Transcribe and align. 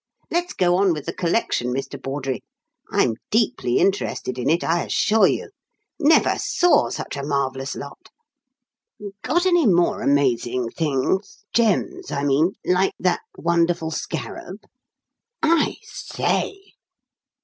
Let's 0.31 0.53
go 0.53 0.77
on 0.77 0.93
with 0.93 1.05
the 1.05 1.13
collection, 1.13 1.67
Mr. 1.71 2.01
Bawdrey; 2.01 2.41
I'm 2.91 3.17
deeply 3.29 3.77
interested 3.77 4.39
in 4.39 4.49
it, 4.49 4.63
I 4.63 4.83
assure 4.85 5.27
you. 5.27 5.51
Never 5.99 6.39
saw 6.39 6.89
such 6.89 7.15
a 7.15 7.23
marvellous 7.23 7.75
lot. 7.75 8.09
Got 9.21 9.45
any 9.45 9.67
more 9.67 10.01
amazing 10.01 10.69
things 10.71 11.45
gems, 11.53 12.09
I 12.11 12.23
mean 12.23 12.53
like 12.65 12.95
that 12.99 13.21
wonderful 13.37 13.91
scarab? 13.91 14.63
I 15.43 15.77
say!" 15.83 16.57